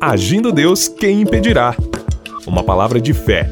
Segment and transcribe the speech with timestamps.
[0.00, 1.76] Agindo Deus, quem impedirá?
[2.46, 3.50] Uma palavra de fé,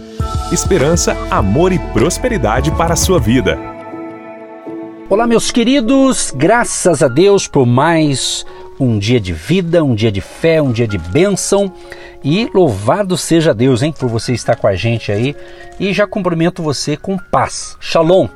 [0.50, 3.58] esperança, amor e prosperidade para a sua vida.
[5.11, 8.46] Olá, meus queridos, graças a Deus por mais
[8.80, 11.71] um dia de vida, um dia de fé, um dia de bênção.
[12.25, 15.37] E louvado seja Deus, hein, por você estar com a gente aí.
[15.79, 18.27] E já cumprimento você com paz, shalom,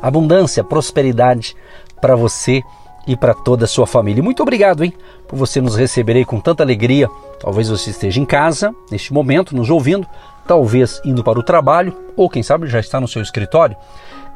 [0.00, 1.54] abundância, prosperidade
[2.00, 2.62] para você
[3.08, 4.22] e para toda a sua família.
[4.22, 4.92] Muito obrigado, hein,
[5.26, 7.08] por você nos receber aí com tanta alegria.
[7.40, 10.06] Talvez você esteja em casa neste momento nos ouvindo,
[10.46, 13.74] talvez indo para o trabalho ou quem sabe já está no seu escritório.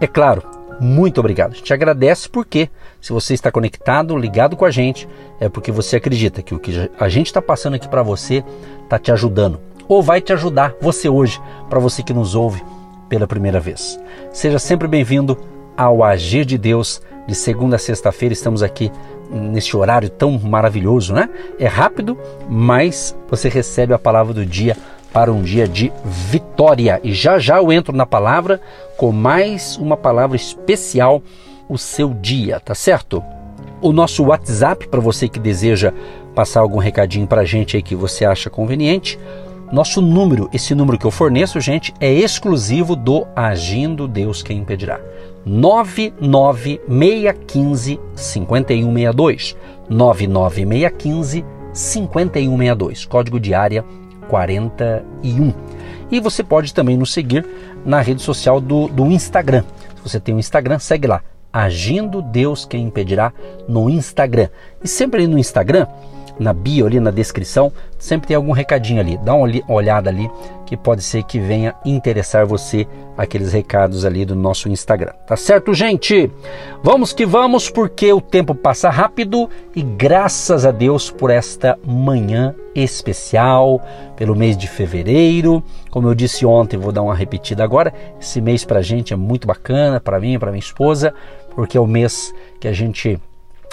[0.01, 0.43] É claro,
[0.81, 1.53] muito obrigado.
[1.53, 5.07] A gente agradece porque se você está conectado, ligado com a gente,
[5.39, 8.43] é porque você acredita que o que a gente está passando aqui para você
[8.85, 12.63] está te ajudando ou vai te ajudar você hoje, para você que nos ouve
[13.11, 14.01] pela primeira vez.
[14.33, 15.37] Seja sempre bem-vindo
[15.77, 18.33] ao Agir de Deus de segunda a sexta-feira.
[18.33, 18.91] Estamos aqui
[19.31, 21.29] nesse horário tão maravilhoso, né?
[21.59, 24.77] É rápido, mas você recebe a palavra do dia
[25.13, 27.01] para um dia de vitória.
[27.03, 28.61] E já já eu entro na palavra
[28.97, 31.23] com mais uma palavra especial
[31.69, 33.23] o seu dia, tá certo?
[33.81, 35.93] O nosso WhatsApp para você que deseja
[36.35, 39.19] passar algum recadinho para a gente aí que você acha conveniente.
[39.73, 45.01] Nosso número, esse número que eu forneço, gente, é exclusivo do Agindo Deus Quem Impedirá.
[45.47, 49.57] 99615 5162.
[49.89, 51.43] 99615
[51.73, 53.07] 5162.
[53.07, 53.83] Código de área
[54.29, 55.55] 41.
[56.11, 57.49] E você pode também nos seguir
[57.83, 59.65] na rede social do, do Instagram.
[59.97, 61.23] Se você tem um Instagram, segue lá.
[61.51, 63.33] Agindo Deus Quem Impedirá
[63.67, 64.51] no Instagram.
[64.85, 65.87] E sempre no Instagram
[66.43, 69.17] na bio ali na descrição, sempre tem algum recadinho ali.
[69.17, 70.31] Dá uma olhada ali
[70.67, 75.13] que pode ser que venha interessar você aqueles recados ali do nosso Instagram.
[75.27, 76.31] Tá certo, gente?
[76.83, 82.55] Vamos que vamos porque o tempo passa rápido e graças a Deus por esta manhã
[82.75, 83.81] especial,
[84.17, 85.63] pelo mês de fevereiro.
[85.91, 87.93] Como eu disse ontem, vou dar uma repetida agora.
[88.21, 91.13] Esse mês pra gente é muito bacana, para mim, para minha esposa,
[91.55, 93.21] porque é o mês que a gente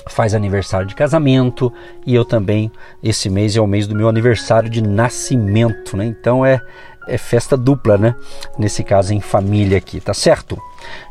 [0.08, 1.72] faz aniversário de casamento
[2.06, 2.72] e eu também,
[3.04, 6.06] esse mês é o mês do meu aniversário de nascimento, né?
[6.06, 6.62] Então é,
[7.08, 8.16] é festa dupla, né?
[8.58, 10.58] Nesse caso em família aqui, tá certo?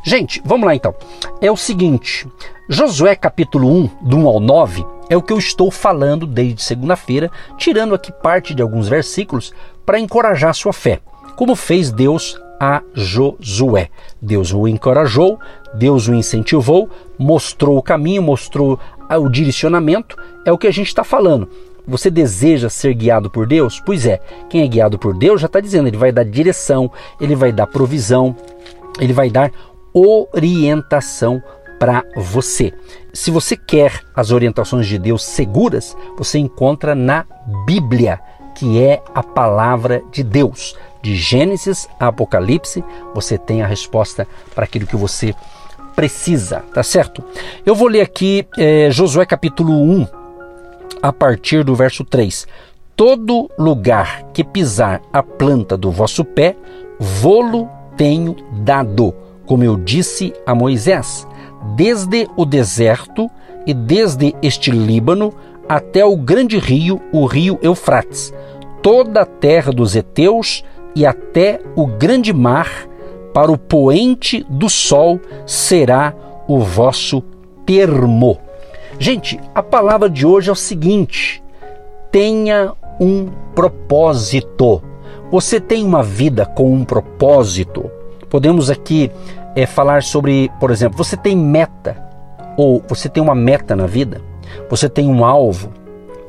[0.03, 0.93] Gente, vamos lá então.
[1.41, 2.27] É o seguinte,
[2.67, 7.31] Josué capítulo 1, do 1 ao 9, é o que eu estou falando desde segunda-feira,
[7.57, 9.53] tirando aqui parte de alguns versículos
[9.85, 10.99] para encorajar sua fé,
[11.35, 13.89] como fez Deus a Josué.
[14.21, 15.39] Deus o encorajou,
[15.73, 20.17] Deus o incentivou, mostrou o caminho, mostrou o direcionamento.
[20.45, 21.47] É o que a gente está falando.
[21.87, 23.81] Você deseja ser guiado por Deus?
[23.83, 24.19] Pois é,
[24.49, 27.65] quem é guiado por Deus já está dizendo, ele vai dar direção, ele vai dar
[27.65, 28.35] provisão,
[28.99, 29.51] ele vai dar
[29.91, 31.41] orientação
[31.79, 32.73] para você.
[33.11, 37.25] Se você quer as orientações de Deus seguras, você encontra na
[37.65, 38.19] Bíblia,
[38.53, 44.65] que é a palavra de Deus de Gênesis a Apocalipse, você tem a resposta para
[44.65, 45.58] aquilo que você precisa,
[46.73, 47.23] tá certo?
[47.65, 50.07] Eu vou ler aqui é, Josué capítulo 1,
[51.01, 52.47] a partir do verso 3.
[52.95, 56.55] Todo lugar que pisar a planta do vosso pé,
[56.99, 59.13] vô-lo tenho dado,
[59.45, 61.27] como eu disse a Moisés,
[61.75, 63.29] desde o deserto
[63.65, 65.33] e desde este Líbano
[65.67, 68.33] até o grande rio, o rio Eufrates,
[68.81, 70.63] toda a terra dos heteus,
[70.95, 72.88] e até o grande mar,
[73.33, 76.13] para o poente do sol será
[76.47, 77.21] o vosso
[77.65, 78.37] termo.
[78.97, 81.43] Gente, a palavra de hoje é o seguinte:
[82.11, 84.81] tenha um propósito.
[85.31, 87.89] Você tem uma vida com um propósito.
[88.29, 89.11] Podemos aqui
[89.55, 91.97] é, falar sobre, por exemplo, você tem meta,
[92.57, 94.21] ou você tem uma meta na vida,
[94.69, 95.71] você tem um alvo,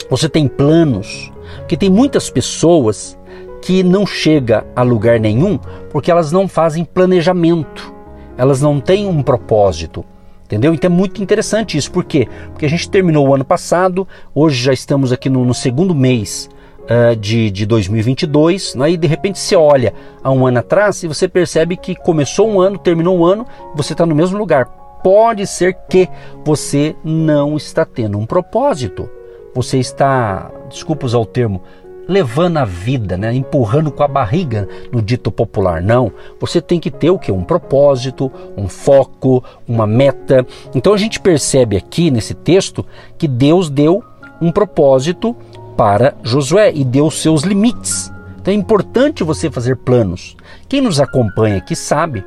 [0.09, 1.33] você tem planos.
[1.59, 3.19] Porque tem muitas pessoas
[3.60, 5.59] que não chega a lugar nenhum
[5.91, 7.93] porque elas não fazem planejamento,
[8.37, 10.04] elas não têm um propósito.
[10.44, 10.75] Entendeu?
[10.75, 11.93] Então é muito interessante isso.
[11.93, 12.26] Por quê?
[12.48, 16.50] Porque a gente terminou o ano passado, hoje já estamos aqui no, no segundo mês
[16.91, 18.91] uh, de, de 2022, né?
[18.91, 22.60] e de repente você olha a um ano atrás e você percebe que começou um
[22.60, 23.47] ano, terminou um ano,
[23.77, 24.66] você está no mesmo lugar.
[25.04, 26.09] Pode ser que
[26.45, 29.09] você não está tendo um propósito.
[29.54, 31.63] Você está, desculpa usar o termo,
[32.10, 33.33] levando a vida, né?
[33.33, 35.80] empurrando com a barriga no dito popular.
[35.80, 36.10] Não,
[36.41, 37.30] você tem que ter o que?
[37.30, 40.45] Um propósito, um foco, uma meta.
[40.74, 42.84] Então a gente percebe aqui nesse texto
[43.16, 44.03] que Deus deu
[44.42, 45.36] um propósito
[45.77, 48.13] para Josué e deu seus limites.
[48.41, 50.36] Então é importante você fazer planos.
[50.68, 52.24] Quem nos acompanha aqui sabe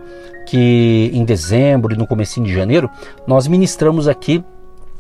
[0.48, 2.90] que em dezembro e no começo de janeiro
[3.28, 4.42] nós ministramos aqui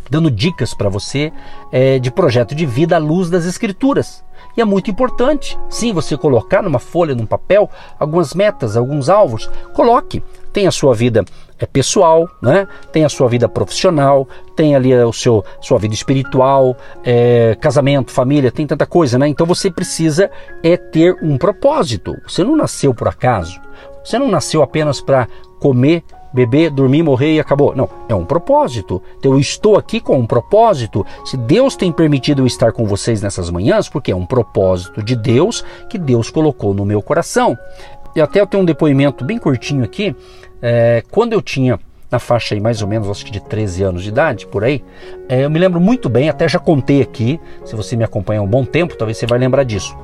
[0.10, 1.32] dando dicas para você
[1.72, 4.24] é, de projeto de vida à luz das Escrituras.
[4.56, 7.70] E é muito importante, sim, você colocar numa folha, num papel,
[8.00, 9.50] algumas metas, alguns alvos.
[9.74, 10.24] Coloque.
[10.52, 11.26] Tem a sua vida
[11.58, 12.68] é, pessoal, né?
[12.92, 18.52] tem a sua vida profissional, tem ali o seu sua vida espiritual, é, casamento, família,
[18.52, 19.28] tem tanta coisa, né?
[19.28, 20.30] Então você precisa
[20.62, 22.16] é ter um propósito.
[22.28, 23.60] Você não nasceu por acaso.
[24.04, 25.28] Você não nasceu apenas para
[25.60, 26.04] comer
[26.34, 27.76] beber, dormir, morrer e acabou.
[27.76, 29.02] Não, é um propósito.
[29.20, 31.06] Então, eu estou aqui com um propósito.
[31.24, 35.16] Se Deus tem permitido eu estar com vocês nessas manhãs, porque é um propósito de
[35.16, 37.58] Deus que Deus colocou no meu coração.
[38.16, 40.16] E até eu tenho um depoimento bem curtinho aqui.
[40.62, 44.04] É, quando eu tinha na faixa aí mais ou menos, acho que de 13 anos
[44.04, 44.84] de idade, por aí.
[45.28, 48.44] É, eu me lembro muito bem, até já contei aqui, se você me acompanha há
[48.44, 49.98] um bom tempo, talvez você vai lembrar disso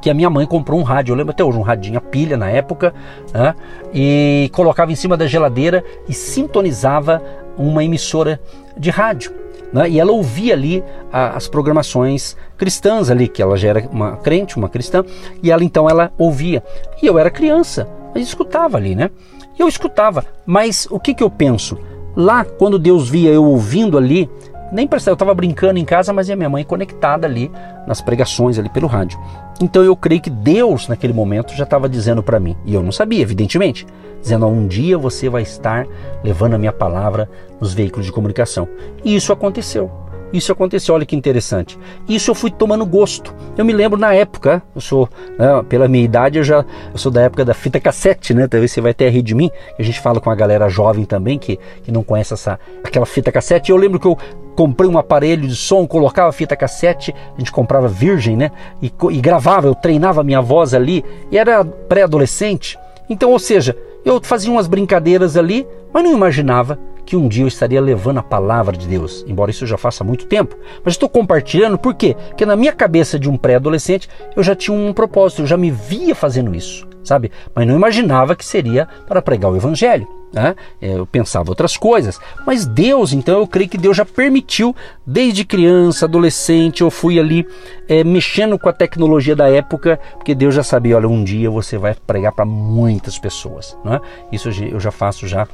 [0.00, 2.36] que a minha mãe comprou um rádio, eu lembro até hoje, um radinho a pilha
[2.36, 2.94] na época,
[3.32, 3.54] né?
[3.92, 7.22] e colocava em cima da geladeira e sintonizava
[7.56, 8.40] uma emissora
[8.76, 9.32] de rádio.
[9.72, 9.90] Né?
[9.90, 14.56] E ela ouvia ali a, as programações cristãs ali, que ela já era uma crente,
[14.56, 15.04] uma cristã,
[15.42, 16.62] e ela então ela ouvia.
[17.02, 19.10] E eu era criança, mas escutava ali, né?
[19.58, 21.76] E eu escutava, mas o que, que eu penso?
[22.16, 24.30] Lá, quando Deus via eu ouvindo ali,
[24.72, 27.50] nem percebeu, eu estava brincando em casa, mas a minha mãe conectada ali
[27.86, 29.18] nas pregações ali pelo rádio.
[29.60, 32.92] Então eu creio que Deus naquele momento já estava dizendo para mim, e eu não
[32.92, 33.86] sabia, evidentemente,
[34.20, 35.86] dizendo: um dia você vai estar
[36.22, 37.28] levando a minha palavra
[37.60, 38.68] nos veículos de comunicação.
[39.04, 39.90] E isso aconteceu.
[40.32, 41.78] Isso aconteceu, olha que interessante.
[42.08, 43.34] Isso eu fui tomando gosto.
[43.56, 45.08] Eu me lembro na época, eu sou,
[45.38, 48.46] né, pela minha idade, eu já eu sou da época da fita cassete, né?
[48.46, 49.50] Talvez você vai até rir de mim.
[49.78, 53.32] A gente fala com a galera jovem também que, que não conhece essa aquela fita
[53.32, 53.70] cassete.
[53.70, 54.18] Eu lembro que eu
[54.54, 58.50] comprei um aparelho de som, colocava fita cassete, a gente comprava virgem, né?
[58.82, 62.76] E, e gravava, eu treinava minha voz ali, e era pré-adolescente.
[63.08, 66.78] Então, ou seja, eu fazia umas brincadeiras ali, mas não imaginava
[67.08, 70.04] que um dia eu estaria levando a palavra de Deus, embora isso eu já faça
[70.04, 70.54] muito tempo.
[70.84, 72.14] Mas estou compartilhando por quê?
[72.28, 75.70] Porque na minha cabeça de um pré-adolescente eu já tinha um propósito, eu já me
[75.70, 77.32] via fazendo isso, sabe?
[77.54, 80.06] Mas não imaginava que seria para pregar o evangelho.
[80.30, 80.54] Né?
[80.82, 84.76] Eu pensava outras coisas, mas Deus, então eu creio que Deus já permitiu,
[85.06, 87.48] desde criança, adolescente, eu fui ali
[87.88, 91.78] é, mexendo com a tecnologia da época, porque Deus já sabia, olha, um dia você
[91.78, 93.74] vai pregar para muitas pessoas.
[93.82, 93.98] Né?
[94.30, 95.48] Isso eu já faço já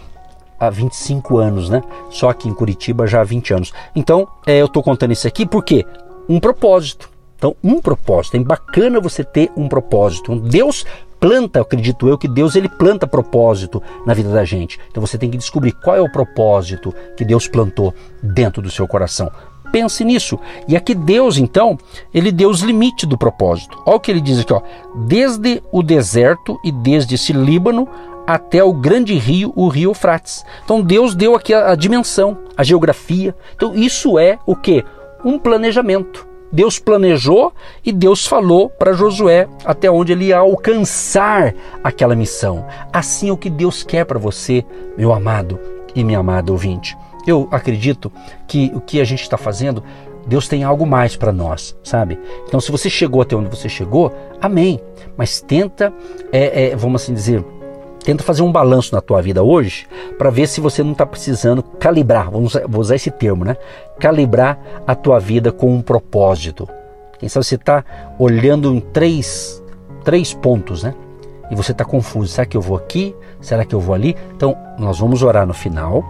[0.58, 1.82] há 25 anos, né?
[2.10, 3.72] Só aqui em Curitiba já há 20 anos.
[3.94, 5.84] Então, é, eu estou contando isso aqui porque
[6.28, 7.10] um propósito.
[7.36, 8.36] Então, um propósito.
[8.36, 10.34] É bacana você ter um propósito.
[10.36, 10.84] Deus
[11.24, 14.78] planta, acredito eu, que Deus ele planta propósito na vida da gente.
[14.90, 18.86] Então você tem que descobrir qual é o propósito que Deus plantou dentro do seu
[18.86, 19.32] coração.
[19.72, 20.38] Pense nisso.
[20.68, 21.78] E aqui Deus, então,
[22.12, 23.82] ele deu os limites do propósito.
[23.86, 24.60] Olha o que ele diz aqui, ó.
[24.94, 27.88] Desde o deserto e desde esse Líbano
[28.26, 30.44] até o grande rio, o rio Eufrates.
[30.64, 33.34] Então Deus deu aqui a, a dimensão, a geografia.
[33.54, 34.84] Então isso é o que?
[35.24, 36.26] Um planejamento.
[36.54, 37.52] Deus planejou
[37.84, 42.64] e Deus falou para Josué até onde ele ia alcançar aquela missão.
[42.92, 44.64] Assim é o que Deus quer para você,
[44.96, 45.58] meu amado
[45.96, 46.96] e minha amada ouvinte.
[47.26, 48.12] Eu acredito
[48.46, 49.82] que o que a gente está fazendo,
[50.26, 52.18] Deus tem algo mais para nós, sabe?
[52.46, 54.80] Então, se você chegou até onde você chegou, amém.
[55.16, 55.92] Mas tenta,
[56.30, 57.44] é, é, vamos assim dizer,
[58.04, 59.86] Tenta fazer um balanço na tua vida hoje
[60.18, 63.56] para ver se você não está precisando calibrar, vamos, vou usar esse termo, né?
[63.98, 66.68] Calibrar a tua vida com um propósito.
[67.18, 67.82] Quem sabe você está
[68.18, 69.62] olhando em três,
[70.04, 70.94] três pontos, né?
[71.50, 72.28] E você está confuso.
[72.28, 73.16] Será que eu vou aqui?
[73.40, 74.14] Será que eu vou ali?
[74.36, 76.04] Então, nós vamos orar no final.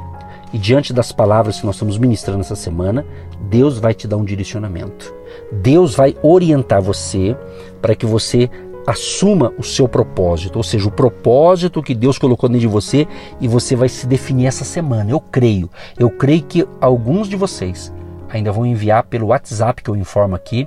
[0.53, 3.07] E diante das palavras que nós estamos ministrando essa semana,
[3.41, 5.15] Deus vai te dar um direcionamento.
[5.53, 7.37] Deus vai orientar você
[7.81, 8.51] para que você
[8.87, 13.07] assuma o seu propósito, ou seja, o propósito que Deus colocou dentro de você
[13.41, 15.11] e você vai se definir essa semana.
[15.11, 17.93] Eu creio, eu creio que alguns de vocês
[18.29, 20.67] ainda vão enviar pelo WhatsApp que eu informo aqui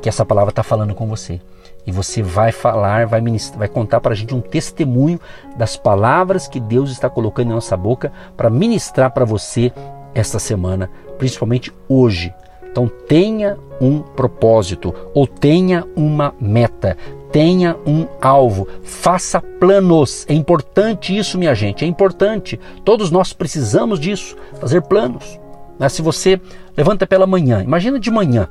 [0.00, 1.40] que essa palavra está falando com você.
[1.86, 5.20] E você vai falar, vai, ministrar, vai contar para a gente um testemunho
[5.56, 9.72] das palavras que Deus está colocando em nossa boca para ministrar para você
[10.14, 12.34] esta semana, principalmente hoje.
[12.70, 16.96] Então tenha um propósito ou tenha uma meta,
[17.32, 20.24] tenha um alvo, faça planos.
[20.28, 22.58] É importante isso, minha gente, é importante.
[22.84, 25.38] Todos nós precisamos disso, fazer planos.
[25.78, 26.40] Mas se você
[26.76, 28.48] levanta pela manhã, imagina de manhã,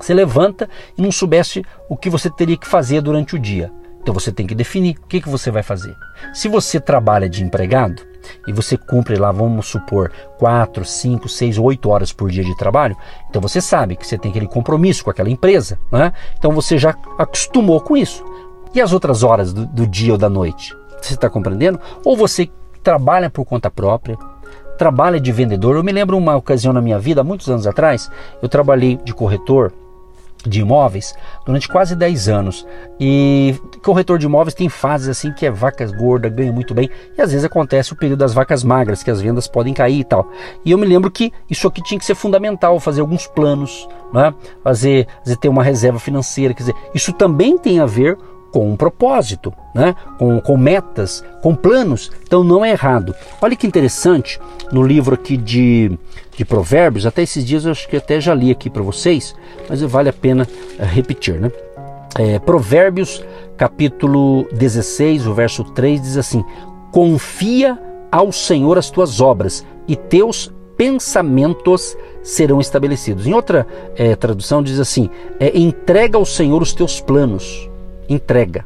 [0.00, 3.72] você levanta e não soubesse o que você teria que fazer durante o dia.
[4.00, 5.94] Então você tem que definir o que, que você vai fazer.
[6.32, 8.11] Se você trabalha de empregado
[8.46, 12.96] e você cumpre lá, vamos supor, 4, 5, 6, 8 horas por dia de trabalho,
[13.28, 15.78] então você sabe que você tem aquele compromisso com aquela empresa.
[15.90, 16.12] Né?
[16.38, 18.24] Então você já acostumou com isso.
[18.74, 20.74] E as outras horas do, do dia ou da noite?
[21.00, 21.80] Você está compreendendo?
[22.04, 22.48] Ou você
[22.82, 24.16] trabalha por conta própria,
[24.78, 25.76] trabalha de vendedor.
[25.76, 28.10] Eu me lembro uma ocasião na minha vida, muitos anos atrás,
[28.40, 29.72] eu trabalhei de corretor
[30.48, 32.66] de imóveis durante quase 10 anos.
[32.98, 37.20] E corretor de imóveis tem fases assim que é vacas gordas, ganha muito bem, e
[37.22, 40.30] às vezes acontece o período das vacas magras, que as vendas podem cair e tal.
[40.64, 44.34] E eu me lembro que isso aqui tinha que ser fundamental, fazer alguns planos, né?
[44.62, 48.16] fazer, fazer ter uma reserva financeira, quer dizer, isso também tem a ver
[48.52, 49.96] com um propósito, né?
[50.18, 52.12] com, com metas, com planos.
[52.22, 53.14] Então não é errado.
[53.40, 54.38] Olha que interessante,
[54.70, 55.98] no livro aqui de,
[56.36, 59.34] de Provérbios, até esses dias eu acho que até já li aqui para vocês,
[59.68, 60.46] mas vale a pena
[60.78, 61.40] uh, repetir.
[61.40, 61.50] Né?
[62.18, 63.24] É, Provérbios
[63.56, 66.44] capítulo 16, o verso 3 diz assim:
[66.92, 67.78] Confia
[68.10, 73.26] ao Senhor as tuas obras e teus pensamentos serão estabelecidos.
[73.26, 73.66] Em outra
[73.96, 75.08] é, tradução diz assim:
[75.40, 77.71] é, entrega ao Senhor os teus planos
[78.08, 78.64] entrega.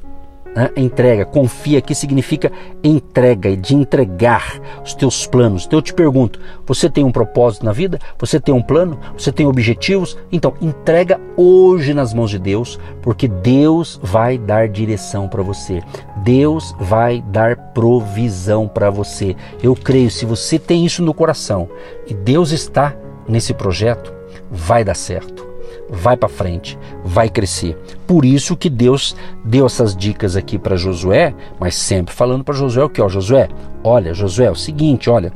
[0.57, 0.71] Né?
[0.75, 2.51] Entrega, confia, que significa
[2.83, 5.67] entrega, de entregar os teus planos.
[5.67, 7.99] Então eu te pergunto: você tem um propósito na vida?
[8.19, 8.99] Você tem um plano?
[9.17, 10.17] Você tem objetivos?
[10.33, 15.83] Então entrega hoje nas mãos de Deus, porque Deus vai dar direção para você.
[16.25, 19.37] Deus vai dar provisão para você.
[19.63, 21.69] Eu creio, se você tem isso no coração
[22.07, 22.97] e Deus está
[23.29, 24.15] nesse projeto,
[24.51, 25.46] vai dar certo
[25.89, 27.77] vai para frente, vai crescer.
[28.07, 32.85] Por isso que Deus deu essas dicas aqui para Josué, mas sempre falando para Josué
[32.85, 33.49] o que, ó, Josué,
[33.83, 35.33] olha, Josué, é o seguinte, olha,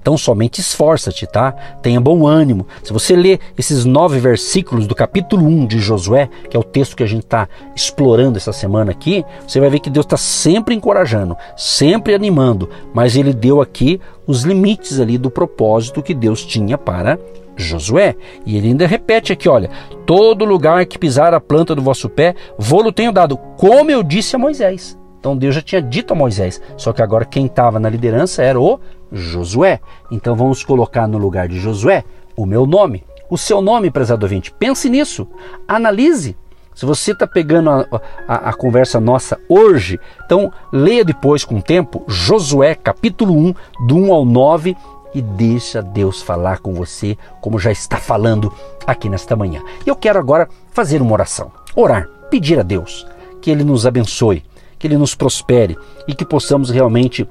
[0.00, 1.52] então somente esforça-te, tá?
[1.82, 2.66] Tenha bom ânimo.
[2.82, 6.96] Se você ler esses nove versículos do capítulo 1 de Josué, que é o texto
[6.96, 10.74] que a gente está explorando essa semana aqui, você vai ver que Deus está sempre
[10.74, 16.78] encorajando, sempre animando, mas ele deu aqui os limites ali do propósito que Deus tinha
[16.78, 17.18] para
[17.56, 18.16] Josué.
[18.46, 19.70] E ele ainda repete aqui: olha,
[20.06, 24.36] todo lugar que pisar a planta do vosso pé, vou-lo tenho dado, como eu disse
[24.36, 24.98] a Moisés.
[25.18, 28.58] Então Deus já tinha dito a Moisés, só que agora quem estava na liderança era
[28.58, 28.80] o
[29.12, 29.80] Josué.
[30.10, 32.04] Então vamos colocar no lugar de Josué
[32.34, 34.50] o meu nome, o seu nome, prezado ouvinte.
[34.50, 35.28] Pense nisso,
[35.68, 36.36] analise.
[36.74, 37.86] Se você está pegando a,
[38.26, 43.54] a, a, conversa nossa hoje, então leia depois com o tempo Josué capítulo 1,
[43.86, 44.74] do 1 ao 9,
[45.14, 48.52] e deixa Deus falar com você, como já está falando
[48.86, 49.62] aqui nesta manhã.
[49.84, 53.06] E eu quero agora fazer uma oração, orar, pedir a Deus
[53.40, 54.44] que Ele nos abençoe,
[54.78, 55.76] que Ele nos prospere
[56.06, 57.26] e que possamos realmente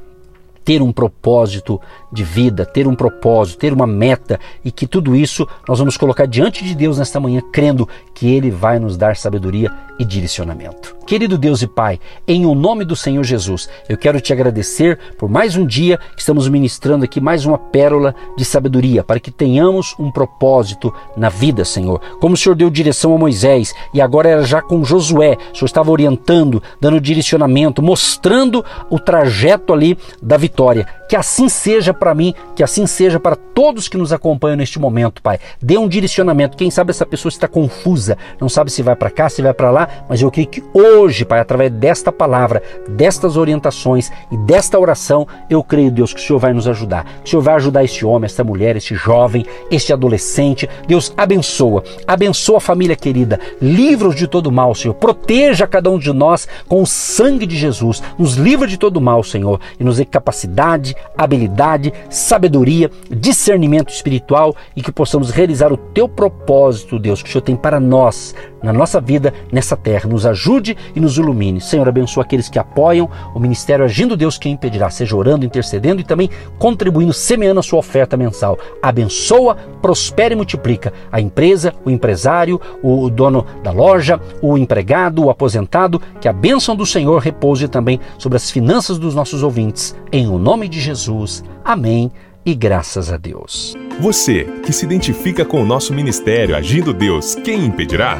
[0.63, 1.81] ter um propósito
[2.11, 6.27] de vida, ter um propósito, ter uma meta e que tudo isso nós vamos colocar
[6.27, 10.95] diante de Deus nesta manhã, crendo que Ele vai nos dar sabedoria e direcionamento.
[11.05, 15.29] Querido Deus e Pai, em o nome do Senhor Jesus, eu quero te agradecer por
[15.29, 19.95] mais um dia que estamos ministrando aqui mais uma pérola de sabedoria para que tenhamos
[19.99, 21.99] um propósito na vida, Senhor.
[22.21, 25.65] Como o Senhor deu direção a Moisés e agora era já com Josué, o Senhor
[25.65, 30.98] estava orientando, dando direcionamento, mostrando o trajeto ali da vitória.
[31.09, 35.23] Que assim seja para mim, que assim seja para todos que nos acompanham neste momento,
[35.23, 35.39] Pai.
[35.59, 36.55] Dê um direcionamento.
[36.55, 39.71] Quem sabe essa pessoa está confusa, não sabe se vai para cá, se vai para
[39.71, 45.27] lá, mas eu creio que hoje, Pai, através desta palavra, destas orientações e desta oração,
[45.49, 47.05] eu creio, Deus, que o Senhor vai nos ajudar.
[47.23, 50.69] Que o Senhor vai ajudar este homem, esta mulher, este jovem, este adolescente.
[50.87, 51.83] Deus, abençoa.
[52.05, 53.39] Abençoa a família querida.
[53.59, 54.93] Livra-os de todo mal, Senhor.
[54.93, 58.03] Proteja cada um de nós com o sangue de Jesus.
[58.15, 64.81] Nos livra de todo mal, Senhor, e nos dê capacidade, habilidade, sabedoria, discernimento espiritual e
[64.81, 68.99] que possamos realizar o teu propósito, Deus, que o Senhor tem para nós, na nossa
[68.99, 70.09] vida, nessa terra.
[70.09, 71.61] Nos ajude e nos ilumine.
[71.61, 76.03] Senhor, abençoa aqueles que apoiam o ministério Agindo Deus, quem impedirá, seja orando, intercedendo e
[76.03, 78.57] também contribuindo, semeando a sua oferta mensal.
[78.81, 85.29] Abençoa, prospera e multiplica a empresa, o empresário, o dono da loja, o empregado, o
[85.29, 86.01] aposentado.
[86.19, 89.95] Que a bênção do Senhor repouse também sobre as finanças dos nossos ouvintes.
[90.11, 91.43] Em o nome de Jesus.
[91.63, 92.11] Amém
[92.45, 93.75] e graças a Deus.
[93.99, 98.19] Você que se identifica com o nosso ministério Agindo Deus, quem impedirá?